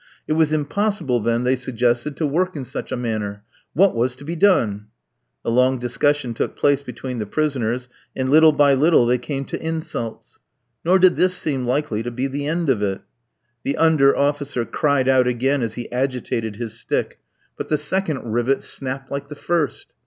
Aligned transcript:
It 0.27 0.33
was 0.33 0.51
impossible, 0.51 1.19
then, 1.19 1.43
they 1.43 1.55
suggested, 1.55 2.17
to 2.17 2.25
work 2.25 2.55
in 2.55 2.65
such 2.65 2.91
a 2.91 2.97
manner. 2.97 3.43
What 3.73 3.95
was 3.95 4.15
to 4.15 4.25
be 4.25 4.35
done? 4.35 4.87
A 5.45 5.51
long 5.51 5.77
discussion 5.77 6.33
took 6.33 6.55
place 6.55 6.81
between 6.81 7.19
the 7.19 7.27
prisoners, 7.27 7.87
and 8.15 8.31
little 8.31 8.51
by 8.51 8.73
little 8.73 9.05
they 9.05 9.19
came 9.19 9.45
to 9.45 9.63
insults; 9.63 10.39
nor 10.83 10.97
did 10.97 11.17
this 11.17 11.35
seem 11.35 11.67
likely 11.67 12.01
to 12.01 12.09
be 12.09 12.25
the 12.25 12.47
end 12.47 12.67
of 12.71 12.81
it. 12.81 13.01
The 13.63 13.77
under 13.77 14.17
officer 14.17 14.65
cried 14.65 15.07
out 15.07 15.27
again 15.27 15.61
as 15.61 15.75
he 15.75 15.87
agitated 15.91 16.55
his 16.55 16.73
stick, 16.73 17.19
but 17.55 17.67
the 17.67 17.77
second 17.77 18.23
rivet 18.23 18.63
snapped 18.63 19.11
like 19.11 19.27
the 19.27 19.35
first. 19.35 19.93